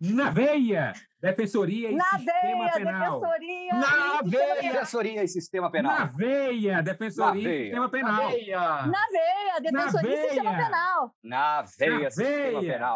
[0.00, 0.92] Na veia!
[1.20, 3.20] Defensoria e Na Sistema veia, Penal.
[3.20, 3.74] defensoria.
[3.74, 4.72] Na veia!
[4.72, 5.98] Defensoria e Sistema Penal.
[5.98, 6.82] Na veia!
[6.82, 7.64] Defensoria Na e veia.
[7.64, 8.12] Sistema Penal.
[8.88, 10.64] Na veia, defensoria e sistema veia.
[10.64, 11.14] penal.
[11.22, 12.72] Na veia, Na Sistema veia.
[12.74, 12.94] Penal.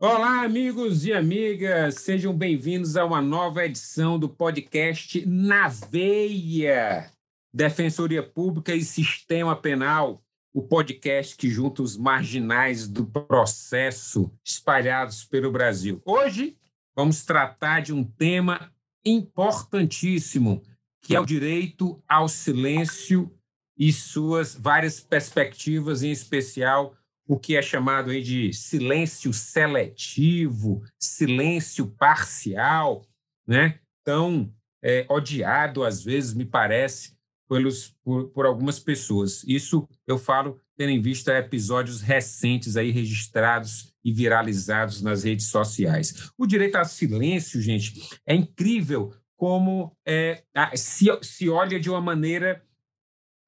[0.00, 7.10] Olá, amigos e amigas, sejam bem-vindos a uma nova edição do podcast Na Veia,
[7.52, 15.52] Defensoria Pública e Sistema Penal, o podcast que junta os marginais do processo espalhados pelo
[15.52, 16.00] Brasil.
[16.04, 16.56] Hoje
[16.96, 18.72] vamos tratar de um tema
[19.04, 20.62] importantíssimo,
[21.02, 23.32] que é o direito ao silêncio
[23.76, 26.96] e suas várias perspectivas, em especial
[27.26, 33.06] o que é chamado aí de silêncio seletivo, silêncio parcial,
[33.46, 33.78] né?
[34.02, 34.50] tão
[34.82, 37.17] é, odiado, às vezes, me parece,
[37.48, 39.42] pelos, por, por algumas pessoas.
[39.44, 46.30] Isso eu falo tendo em vista episódios recentes aí registrados e viralizados nas redes sociais.
[46.38, 50.42] O direito ao silêncio, gente, é incrível como é,
[50.74, 52.62] se, se olha de uma maneira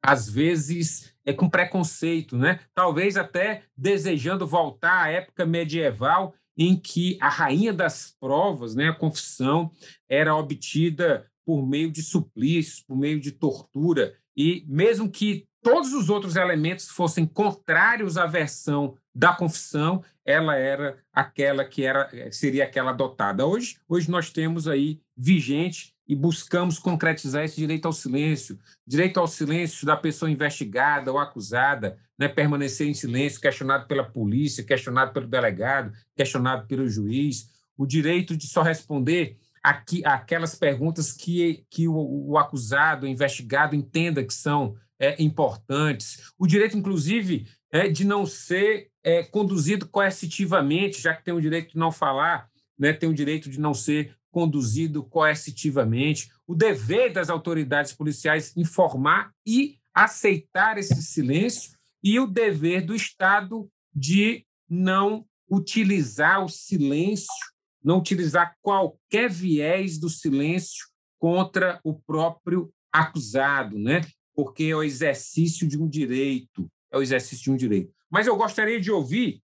[0.03, 2.61] às vezes é com preconceito, né?
[2.75, 8.95] Talvez até desejando voltar à época medieval em que a rainha das provas, né, a
[8.95, 9.71] confissão,
[10.09, 16.09] era obtida por meio de suplícios, por meio de tortura, e mesmo que todos os
[16.09, 22.91] outros elementos fossem contrários à versão da confissão, ela era aquela que era seria aquela
[22.91, 23.47] adotada.
[23.47, 29.27] Hoje, hoje nós temos aí vigente e buscamos concretizar esse direito ao silêncio, direito ao
[29.27, 35.27] silêncio da pessoa investigada ou acusada, né, permanecer em silêncio, questionado pela polícia, questionado pelo
[35.27, 42.31] delegado, questionado pelo juiz, o direito de só responder aqui, aquelas perguntas que, que o,
[42.31, 48.27] o acusado, o investigado entenda que são é, importantes, o direito, inclusive, é, de não
[48.27, 52.49] ser é, conduzido coercitivamente, já que tem o direito de não falar,
[52.79, 59.33] né, tem o direito de não ser conduzido coercitivamente, o dever das autoridades policiais informar
[59.47, 61.73] e aceitar esse silêncio
[62.03, 67.27] e o dever do Estado de não utilizar o silêncio,
[67.83, 70.87] não utilizar qualquer viés do silêncio
[71.19, 74.03] contra o próprio acusado, né?
[74.35, 77.93] Porque é o exercício de um direito, é o exercício de um direito.
[78.11, 79.41] Mas eu gostaria de ouvir,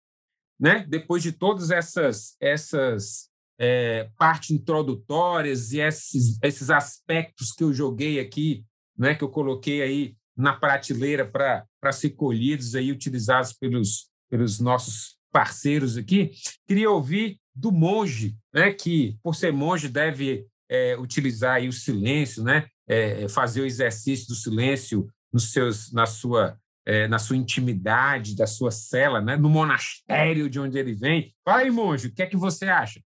[0.59, 0.87] né?
[0.88, 8.19] Depois de todas essas essas é, partes introdutórias e esses, esses aspectos que eu joguei
[8.19, 8.64] aqui,
[8.99, 15.16] né, que eu coloquei aí na prateleira para ser colhidos aí, utilizados pelos, pelos nossos
[15.32, 16.31] parceiros aqui,
[16.66, 22.66] queria ouvir do monge, né, que, por ser monge, deve é, utilizar o silêncio, né,
[22.87, 28.47] é, fazer o exercício do silêncio nos seus, na, sua, é, na sua intimidade, da
[28.47, 31.32] sua cela, né, no monastério de onde ele vem.
[31.44, 33.00] Fala aí, monge, o que é que você acha?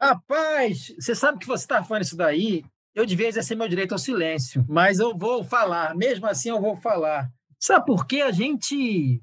[0.00, 2.64] Rapaz, você sabe que você está falando isso daí?
[2.94, 5.94] Eu devia exercer meu direito ao silêncio, mas eu vou falar.
[5.94, 7.30] Mesmo assim, eu vou falar.
[7.58, 8.22] Sabe por quê?
[8.22, 9.20] A gente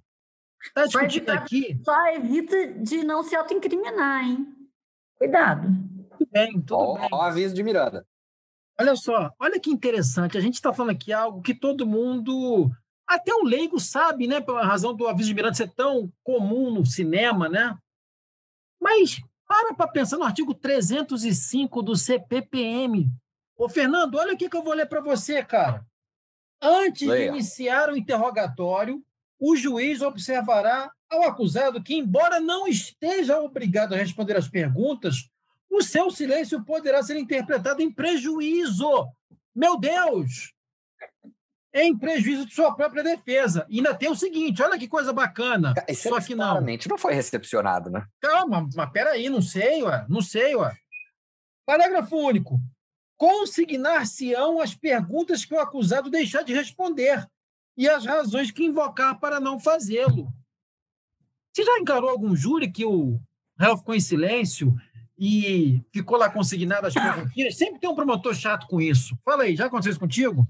[0.76, 1.80] Vai discutindo aqui.
[1.84, 4.48] Só evita de não se autoincriminar, hein?
[5.18, 5.68] Cuidado.
[6.18, 7.10] Tudo bem, tudo Ó, bem.
[7.12, 8.06] ó o aviso de Miranda.
[8.80, 10.38] Olha só, olha que interessante.
[10.38, 12.72] A gente está falando aqui algo que todo mundo,
[13.08, 14.42] até o leigo sabe, né?
[14.42, 17.78] Pela razão do aviso de Miranda ser tão comum no cinema, né?
[18.82, 23.10] Mas para para pensar no artigo 305 do CPPM.
[23.56, 25.86] Ô, Fernando, olha o que que eu vou ler para você, cara.
[26.62, 27.32] Antes Leia.
[27.32, 29.04] de iniciar o interrogatório,
[29.46, 35.30] o juiz observará ao acusado que, embora não esteja obrigado a responder às perguntas,
[35.70, 39.06] o seu silêncio poderá ser interpretado em prejuízo.
[39.54, 40.54] Meu Deus!
[41.74, 43.66] Em prejuízo de sua própria defesa.
[43.68, 45.74] E ainda tem o seguinte: olha que coisa bacana.
[45.90, 46.62] Esse Só que não.
[46.62, 48.08] não foi recepcionado, né?
[48.22, 50.74] Calma, mas peraí, não sei, ué, não sei, ué.
[51.66, 52.62] Parágrafo único.
[53.18, 57.28] Consignar-se-ão as perguntas que o acusado deixar de responder
[57.78, 60.28] e as razões que invocar para não fazê-lo.
[61.54, 63.20] Você já encarou algum júri que o
[63.60, 64.76] réu ficou em silêncio
[65.18, 67.58] e ficou lá consignado as perguntinhas?
[67.58, 69.16] Sempre tem um promotor chato com isso.
[69.24, 70.48] Fala aí, já aconteceu isso contigo?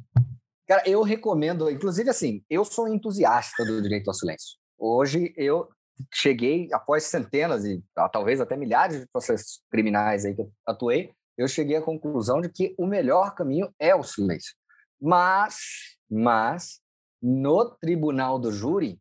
[0.66, 4.58] Cara, eu recomendo, inclusive assim, eu sou entusiasta do direito ao silêncio.
[4.78, 5.70] Hoje eu
[6.12, 11.12] cheguei, após centenas e ah, talvez até milhares de processos criminais aí que eu atuei,
[11.38, 14.56] eu cheguei à conclusão de que o melhor caminho é o silêncio.
[15.02, 16.80] Mas, mas,
[17.24, 19.00] no tribunal do júri,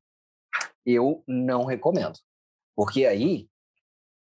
[0.87, 2.17] eu não recomendo.
[2.77, 3.49] Porque aí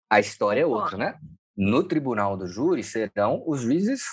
[0.09, 1.19] a história é outra, né?
[1.55, 4.03] No tribunal do júri serão os juízes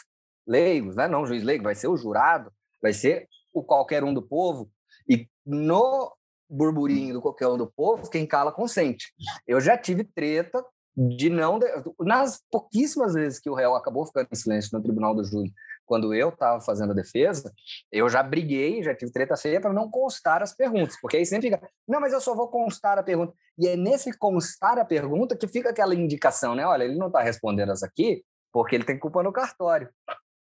[0.47, 1.07] leigos, né?
[1.07, 2.53] Não juiz leigo, vai ser o jurado,
[2.83, 4.69] vai ser o qualquer um do povo.
[5.09, 6.13] E no
[6.49, 9.13] burburinho do qualquer um do povo, quem cala consente.
[9.47, 10.65] Eu já tive treta
[10.97, 11.61] de não.
[12.01, 15.53] Nas pouquíssimas vezes que o réu acabou ficando em silêncio no tribunal do júri,
[15.91, 17.53] quando eu estava fazendo a defesa,
[17.91, 21.51] eu já briguei, já tive treta feia para não constar as perguntas, porque aí sempre
[21.51, 23.35] fica, não, mas eu só vou constar a pergunta.
[23.59, 26.65] E é nesse constar a pergunta que fica aquela indicação, né?
[26.65, 28.23] Olha, ele não está respondendo essa aqui
[28.53, 29.91] porque ele tem culpa no cartório,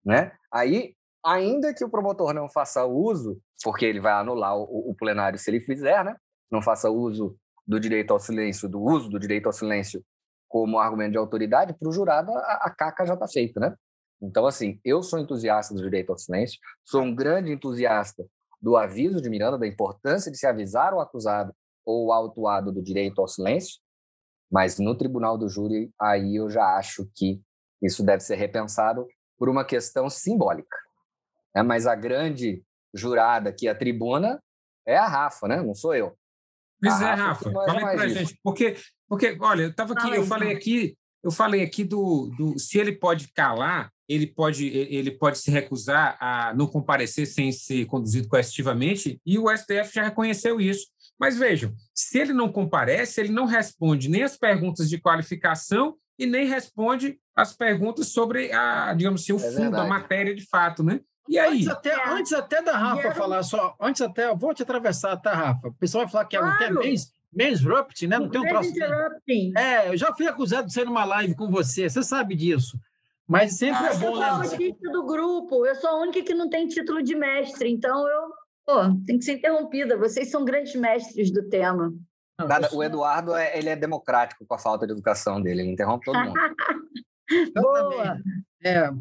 [0.06, 0.32] né?
[0.54, 0.94] Aí,
[1.26, 5.50] ainda que o promotor não faça uso, porque ele vai anular o, o plenário se
[5.50, 6.16] ele fizer, né?
[6.52, 7.36] Não faça uso
[7.66, 10.04] do direito ao silêncio, do uso do direito ao silêncio
[10.48, 13.76] como argumento de autoridade, para o jurado a, a caca já está feita, né?
[14.22, 18.26] Então, assim, eu sou entusiasta do direito ao silêncio, sou um grande entusiasta
[18.62, 21.54] do aviso de Miranda, da importância de se avisar o acusado
[21.84, 23.80] ou o autuado do direito ao silêncio,
[24.52, 27.42] mas no tribunal do júri, aí eu já acho que
[27.82, 29.08] isso deve ser repensado
[29.40, 30.78] por uma questão simbólica.
[31.56, 31.64] Né?
[31.64, 32.64] Mas a grande
[32.94, 34.40] jurada aqui, a tribuna,
[34.86, 35.62] é a Rafa, né?
[35.62, 36.16] não sou eu.
[36.80, 38.40] Pois é, Rafa, fala aí pra gente.
[38.44, 38.76] Porque,
[39.08, 42.92] porque, olha, eu estava aqui, eu falei aqui, eu falei aqui do, do se ele
[42.92, 49.22] pode calar, ele pode, ele pode se recusar a não comparecer sem ser conduzido coercitivamente,
[49.26, 50.88] e o STF já reconheceu isso.
[51.20, 56.26] Mas vejam, se ele não comparece, ele não responde nem as perguntas de qualificação e
[56.26, 60.84] nem responde as perguntas sobre a, digamos assim, o é fundo, a matéria de fato,
[60.84, 61.00] né?
[61.30, 61.60] E aí?
[61.60, 65.68] Antes até, antes até da Rafa falar só, antes até, vou te atravessar, tá, Rafa?
[65.68, 66.84] O pessoal vai falar que é claro.
[66.84, 66.96] é um
[67.34, 68.20] Mansrupt, né?
[68.20, 68.72] Não tem um troço.
[69.58, 72.78] É, eu já fui acusado de ser numa live com você, você sabe disso.
[73.28, 74.30] Mas sempre ah, é bom, né?
[74.30, 78.08] Eu sou do grupo, eu sou a única que não tem título de mestre, então
[78.08, 78.30] eu
[78.66, 79.98] pô, tem que ser interrompida.
[79.98, 81.94] Vocês são grandes mestres do tema.
[82.40, 86.06] Nada, o Eduardo é, ele é democrático com a falta de educação dele, ele interrompe
[86.06, 86.34] todo mundo.
[87.56, 88.20] Boa!
[88.64, 88.92] É,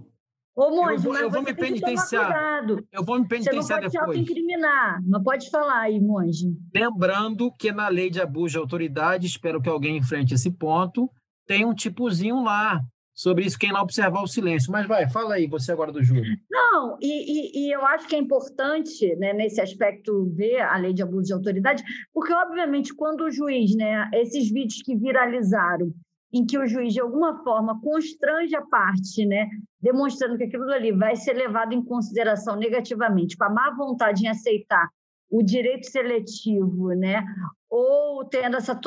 [0.55, 2.67] Ô, Monge, eu vou, eu vou me penitenciar.
[2.93, 3.93] Eu vou me penitenciar depois.
[3.93, 4.19] Você não pode depois.
[4.19, 6.55] incriminar, mas pode falar aí, Monge.
[6.75, 11.11] Lembrando que na lei de abuso de autoridade, espero que alguém enfrente esse ponto,
[11.47, 12.81] tem um tipozinho lá
[13.15, 14.73] sobre isso, quem não observar o silêncio.
[14.73, 16.41] Mas vai, fala aí, você agora do júri.
[16.51, 20.93] Não, e, e, e eu acho que é importante, né, nesse aspecto, ver a lei
[20.93, 25.93] de abuso de autoridade, porque, obviamente, quando o juiz, né, esses vídeos que viralizaram,
[26.33, 29.49] em que o juiz, de alguma forma, constrange a parte, né,
[29.81, 34.29] demonstrando que aquilo ali vai ser levado em consideração negativamente, com a má vontade em
[34.29, 34.89] aceitar
[35.29, 37.25] o direito seletivo, né,
[37.69, 38.79] ou tendo essa,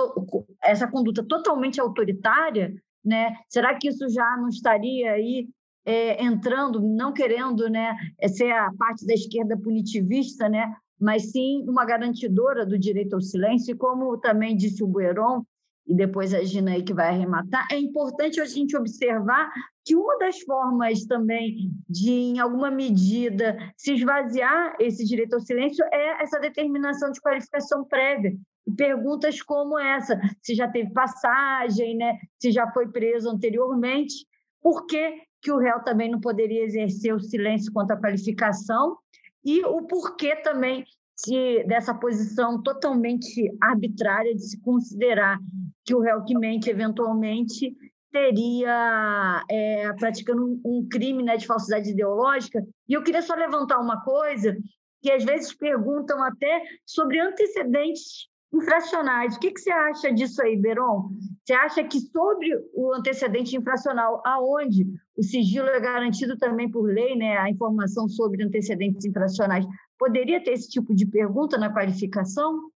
[0.61, 5.47] essa conduta totalmente autoritária, né, será que isso já não estaria aí
[5.85, 7.95] é, entrando, não querendo né,
[8.27, 13.73] ser a parte da esquerda punitivista, né, mas sim uma garantidora do direito ao silêncio,
[13.73, 15.43] e como também disse o Bueron,
[15.85, 19.51] e depois a Gina aí que vai arrematar, é importante a gente observar
[19.83, 25.83] que uma das formas também de, em alguma medida, se esvaziar esse direito ao silêncio
[25.91, 28.33] é essa determinação de qualificação prévia.
[28.77, 32.17] Perguntas como essa, se já teve passagem, né?
[32.39, 34.25] se já foi preso anteriormente,
[34.61, 38.97] por que, que o réu também não poderia exercer o silêncio quanto à qualificação
[39.43, 40.85] e o porquê também
[41.25, 45.37] de, dessa posição totalmente arbitrária de se considerar
[45.85, 47.75] que o réu que mente eventualmente
[48.11, 52.63] teria é, praticando um, um crime né, de falsidade ideológica.
[52.87, 54.55] E eu queria só levantar uma coisa
[55.01, 59.35] que às vezes perguntam até sobre antecedentes infracionais.
[59.35, 61.09] O que, que você acha disso aí, Beron?
[61.43, 64.85] Você acha que sobre o antecedente infracional, aonde
[65.17, 69.65] o sigilo é garantido também por lei, né, a informação sobre antecedentes infracionais,
[69.97, 72.69] poderia ter esse tipo de pergunta na qualificação?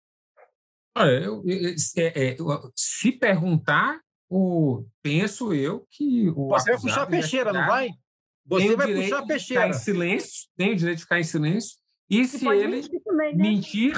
[0.97, 2.37] Olha, eu, eu, é, é,
[2.75, 7.89] se perguntar, o, penso eu que o Você vai puxar a peixeira, não vai?
[8.45, 9.67] Você vai puxar a peixeira.
[9.67, 11.77] Em silêncio, tem o direito de ficar em silêncio.
[12.09, 13.43] E se ele também, né?
[13.43, 13.93] mentir,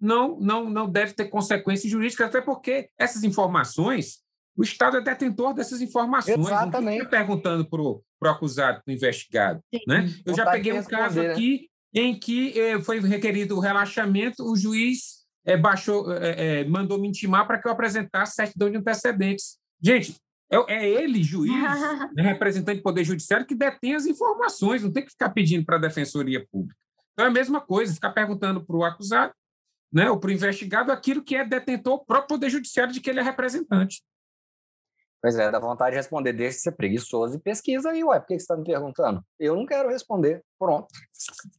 [0.00, 4.20] não, não, não deve ter consequências jurídicas, até porque essas informações,
[4.56, 6.38] o Estado é detentor dessas informações.
[6.38, 7.02] Exatamente.
[7.02, 9.60] Não perguntando para o acusado, para o investigado.
[9.86, 10.08] Né?
[10.24, 11.32] Eu já peguei um caso né?
[11.32, 17.08] aqui em que eh, foi requerido o relaxamento, o juiz eh, baixou, eh, mandou me
[17.08, 19.58] intimar para que eu apresentasse certidão de antecedentes.
[19.82, 20.14] Gente,
[20.50, 21.52] é, é ele, juiz,
[22.14, 25.76] né, representante do Poder Judiciário, que detém as informações, não tem que ficar pedindo para
[25.76, 26.78] a Defensoria Pública.
[27.12, 29.32] Então é a mesma coisa, ficar perguntando para o acusado
[29.92, 33.20] né, ou para o investigado aquilo que é detentor próprio Poder Judiciário de que ele
[33.20, 34.02] é representante.
[35.22, 38.26] Pois é, dá vontade de responder, deixa de ser preguiçoso e pesquisa aí, ué, por
[38.26, 39.22] que você está me perguntando?
[39.38, 40.88] Eu não quero responder, pronto.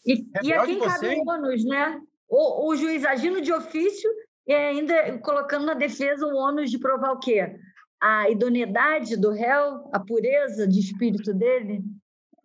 [0.06, 2.02] E, e a quem cabe o ônus, né?
[2.28, 4.10] O, o juiz agindo de ofício
[4.48, 7.56] e ainda colocando na defesa o ônus de provar o quê?
[8.02, 11.84] A idoneidade do réu, a pureza de espírito dele?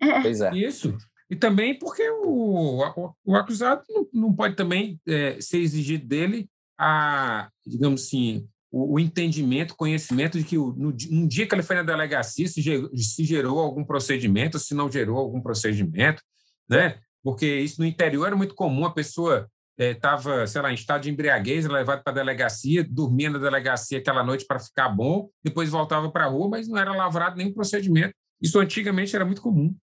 [0.02, 0.20] É.
[0.20, 0.54] Pois é.
[0.54, 0.94] Isso.
[1.28, 6.48] E também porque o, o, o acusado não, não, pode também é, ser exigido dele
[6.78, 11.62] a, digamos assim, o, o entendimento, conhecimento de que o, no, um dia que ele
[11.62, 16.22] foi na delegacia se gerou, se gerou algum procedimento, se não gerou algum procedimento,
[16.68, 16.98] né?
[17.22, 21.02] Porque isso no interior era muito comum, a pessoa estava, é, sei lá, em estado
[21.02, 25.68] de embriaguez, levado para a delegacia, dormia na delegacia aquela noite para ficar bom, depois
[25.68, 28.14] voltava para a rua, mas não era lavrado nenhum procedimento.
[28.40, 29.74] Isso antigamente era muito comum.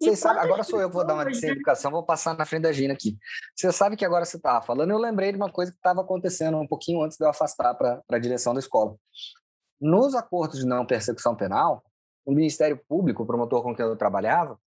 [0.00, 2.62] Vocês sabem, agora sou eu que vou dar uma sem educação, vou passar na frente
[2.62, 3.16] da Gina aqui.
[3.54, 6.58] Você sabe que agora você estava falando, eu lembrei de uma coisa que estava acontecendo
[6.58, 8.96] um pouquinho antes de eu afastar para a direção da escola.
[9.80, 11.84] Nos acordos de não persecução penal,
[12.24, 14.58] o Ministério Público, o promotor com quem eu trabalhava,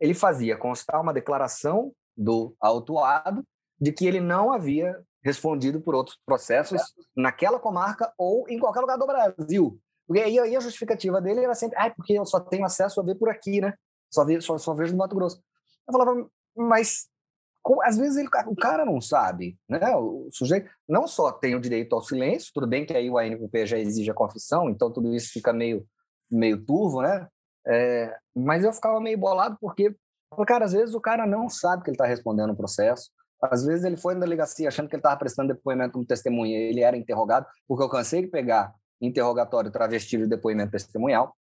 [0.00, 3.44] ele fazia constar uma declaração do autuado
[3.80, 6.80] de que ele não havia respondido por outros processos
[7.16, 9.80] naquela comarca ou em qualquer lugar do Brasil.
[10.06, 13.04] Porque aí, aí a justificativa dele era sempre, ah, porque eu só tenho acesso a
[13.04, 13.74] ver por aqui, né?
[14.10, 15.42] Só, vi, só, só vejo no Mato Grosso.
[15.86, 17.08] Eu falava, mas
[17.62, 19.94] com, às vezes ele, o cara não sabe, né?
[19.96, 23.66] O sujeito não só tem o direito ao silêncio, tudo bem que aí o ANPP
[23.66, 25.86] já exige a confissão, então tudo isso fica meio,
[26.30, 27.28] meio turvo, né?
[27.66, 29.94] É, mas eu ficava meio bolado porque,
[30.46, 33.10] cara, às vezes o cara não sabe que ele está respondendo o processo,
[33.42, 36.80] às vezes ele foi na delegacia achando que ele estava prestando depoimento como testemunha, ele
[36.80, 41.36] era interrogado, porque eu cansei de pegar interrogatório travestido de depoimento testemunhal,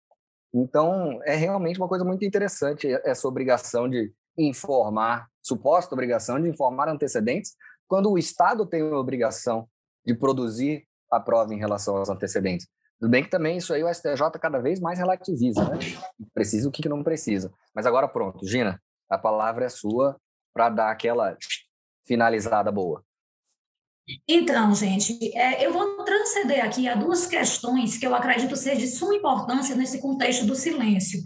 [0.55, 6.89] então, é realmente uma coisa muito interessante essa obrigação de informar, suposta obrigação de informar
[6.89, 7.55] antecedentes,
[7.89, 9.69] quando o Estado tem a obrigação
[10.05, 12.67] de produzir a prova em relação aos antecedentes.
[12.99, 15.79] Tudo bem que também isso aí o STJ cada vez mais relativiza, né?
[16.33, 17.53] Precisa o que não precisa.
[17.75, 20.17] Mas agora pronto, Gina, a palavra é sua
[20.55, 21.37] para dar aquela
[22.07, 23.05] finalizada boa.
[24.29, 28.87] Então, gente, é, eu vou transcender aqui a duas questões que eu acredito ser de
[28.87, 31.23] suma importância nesse contexto do silêncio.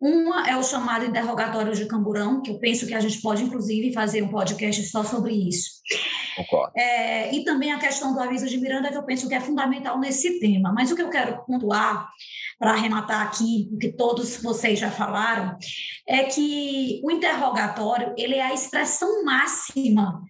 [0.00, 3.92] Uma é o chamado interrogatório de camburão, que eu penso que a gente pode, inclusive,
[3.92, 5.70] fazer um podcast só sobre isso.
[6.76, 10.00] É, e também a questão do aviso de Miranda, que eu penso que é fundamental
[10.00, 10.72] nesse tema.
[10.72, 12.08] Mas o que eu quero pontuar,
[12.58, 15.56] para arrematar aqui, o que todos vocês já falaram,
[16.08, 20.20] é que o interrogatório ele é a expressão máxima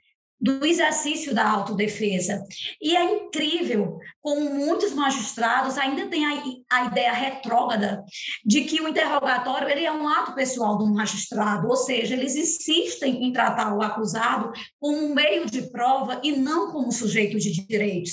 [0.42, 2.44] do exercício da autodefesa.
[2.80, 8.04] E é incrível como muitos magistrados ainda têm a, a, ideia retrógrada
[8.44, 13.24] de que o interrogatório ele é um ato pessoal do magistrado, ou seja, eles insistem
[13.24, 18.12] em tratar o acusado como um meio de prova e não como sujeito de direitos.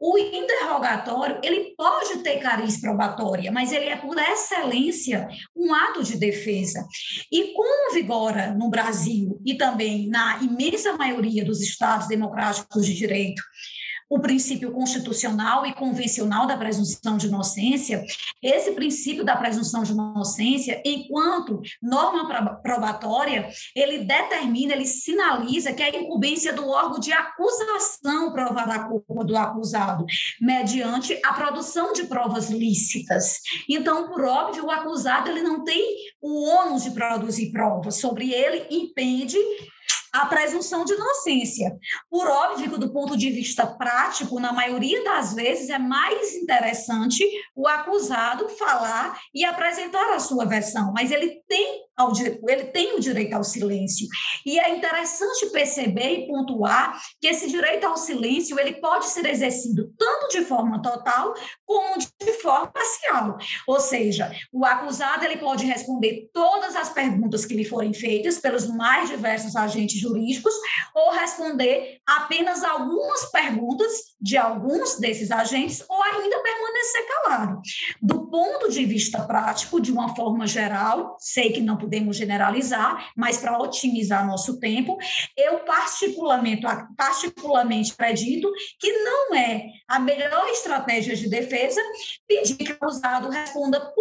[0.00, 5.26] O interrogatório ele pode ter cariz probatória, mas ele é por excelência
[5.56, 6.86] um ato de defesa.
[7.32, 13.42] E como vigora no Brasil e também na imensa maioria dos Estados democráticos de direito
[14.08, 18.04] o princípio constitucional e convencional da presunção de inocência,
[18.42, 22.28] esse princípio da presunção de inocência, enquanto norma
[22.62, 29.24] probatória, ele determina, ele sinaliza que a incumbência do órgão de acusação provar a culpa
[29.24, 30.04] do acusado,
[30.40, 33.40] mediante a produção de provas lícitas.
[33.68, 38.66] Então, por óbvio, o acusado ele não tem o ônus de produzir provas, sobre ele
[38.70, 39.36] impede
[40.14, 41.76] a presunção de inocência.
[42.08, 47.24] Por óbvio que, do ponto de vista prático, na maioria das vezes é mais interessante
[47.52, 52.12] o acusado falar e apresentar a sua versão, mas ele tem, ao,
[52.48, 54.06] ele tem o direito ao silêncio.
[54.44, 59.92] E é interessante perceber e pontuar que esse direito ao silêncio ele pode ser exercido
[59.98, 61.34] tanto de forma total
[61.64, 63.38] como de forma parcial.
[63.66, 68.66] Ou seja, o acusado ele pode responder todas as perguntas que lhe forem feitas pelos
[68.66, 70.54] mais diversos agentes jurídicos
[70.94, 77.60] ou responder apenas algumas perguntas de alguns desses agentes ou ainda permanecer calado.
[78.00, 83.36] Do ponto de vista prático, de uma forma geral, sei que não podemos generalizar, mas
[83.36, 84.96] para otimizar nosso tempo,
[85.36, 86.62] eu particularmente,
[86.96, 88.50] particularmente acredito
[88.80, 91.80] que não é a melhor estratégia de defesa
[92.26, 93.92] pedir que o acusado responda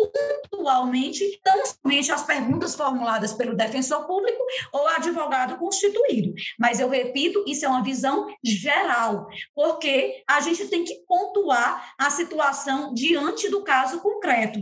[0.50, 6.34] pontualmente, tão somente as perguntas formuladas pelo defensor público ou advogado constituído.
[6.58, 12.10] Mas eu repito, isso é uma visão geral, porque a gente tem que pontuar a
[12.10, 14.60] situação diante do caso concreto.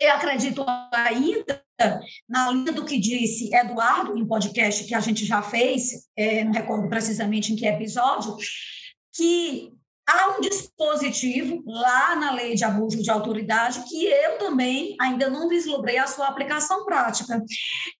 [0.00, 1.60] Eu acredito ainda,
[2.28, 6.52] na linha do que disse Eduardo, em podcast que a gente já fez, é, não
[6.52, 8.36] recordo precisamente em que episódio,
[9.14, 9.72] que
[10.08, 15.48] há um dispositivo lá na lei de abuso de autoridade que eu também ainda não
[15.48, 17.44] vislumbrei a sua aplicação prática,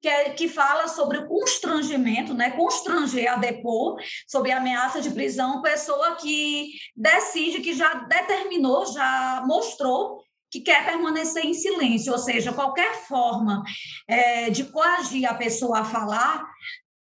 [0.00, 2.50] que, é, que fala sobre o constrangimento, né?
[2.52, 10.23] Constranger a depor sob ameaça de prisão pessoa que decide, que já determinou, já mostrou
[10.50, 13.62] que quer permanecer em silêncio, ou seja, qualquer forma
[14.07, 16.45] é, de coagir a pessoa a falar,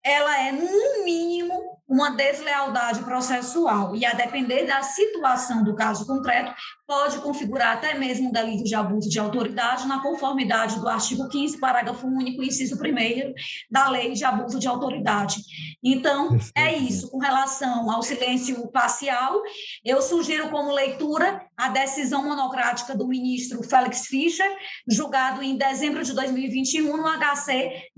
[0.04, 3.96] ela é, no mínimo, uma deslealdade processual.
[3.96, 6.54] E, a depender da situação do caso concreto,
[6.88, 11.60] pode configurar até mesmo um delito de abuso de autoridade na conformidade do artigo 15,
[11.60, 13.34] parágrafo único, inciso 1
[13.70, 15.38] da Lei de Abuso de Autoridade.
[15.84, 17.10] Então, é isso.
[17.10, 19.42] Com relação ao silêncio parcial,
[19.84, 24.50] eu sugiro como leitura a decisão monocrática do ministro Félix Fischer,
[24.88, 27.92] julgado em dezembro de 2021 no HC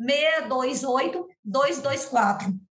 [1.47, 2.66] 628-224.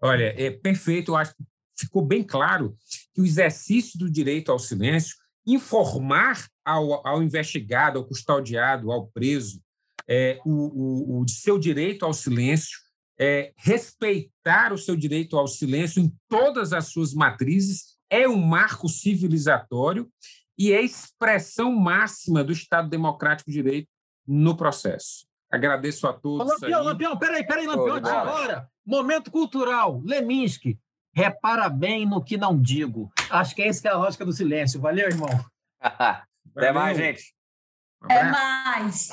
[0.00, 1.12] Olha, é perfeito.
[1.12, 1.44] Eu acho que
[1.78, 2.76] ficou bem claro
[3.14, 9.60] que o exercício do direito ao silêncio, informar ao, ao investigado, ao custodiado, ao preso,
[10.08, 12.78] é, o, o, o seu direito ao silêncio,
[13.18, 18.88] é, respeitar o seu direito ao silêncio em todas as suas matrizes, é um marco
[18.88, 20.10] civilizatório
[20.58, 23.88] e é expressão máxima do Estado Democrático de Direito
[24.26, 25.26] no processo.
[25.52, 26.46] Agradeço a todos.
[26.46, 28.66] Ô, Lampião, Lampião, peraí, peraí, Lampião, agora.
[28.86, 30.78] Momento cultural, Leminski.
[31.14, 33.12] Repara bem no que não digo.
[33.30, 34.80] Acho que é esse que é a lógica do silêncio.
[34.80, 35.28] Valeu, irmão.
[36.56, 37.34] Até mais, gente.
[38.02, 39.10] Até mais.